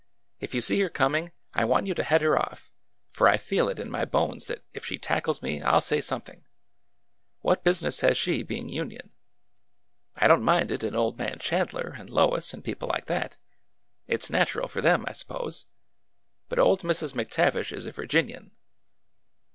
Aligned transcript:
If 0.39 0.55
you 0.55 0.61
see 0.61 0.81
her 0.81 0.89
coming, 0.89 1.31
I 1.53 1.63
want 1.63 1.85
you 1.85 1.93
to 1.93 2.01
head 2.01 2.23
her 2.23 2.35
off, 2.35 2.71
for 3.11 3.27
I 3.27 3.37
feel 3.37 3.69
it 3.69 3.79
in 3.79 3.91
my 3.91 4.03
bones 4.03 4.47
that 4.47 4.63
if 4.73 4.83
she 4.83 4.97
tackles 4.97 5.43
me 5.43 5.61
I 5.61 5.75
'll 5.75 5.79
say 5.79 6.01
something! 6.01 6.43
What 7.41 7.63
business 7.63 7.99
has 8.01 8.17
she 8.17 8.41
being 8.41 8.67
Union? 8.67 9.11
I 10.17 10.25
don't 10.27 10.41
mind 10.41 10.71
it 10.71 10.83
in 10.83 10.95
old 10.95 11.19
man 11.19 11.37
Chandler 11.37 11.93
and 11.99 12.09
Lois 12.09 12.51
and 12.51 12.63
people 12.63 12.87
like 12.87 13.05
that. 13.05 13.37
It 14.07 14.23
's 14.23 14.31
natural 14.31 14.67
for 14.67 14.81
them, 14.81 15.05
I 15.07 15.11
suppose. 15.11 15.67
But 16.49 16.57
old 16.57 16.81
Mrs. 16.81 17.13
McTavish 17.13 17.71
is 17.71 17.85
a 17.85 17.91
Virginian 17.91 18.53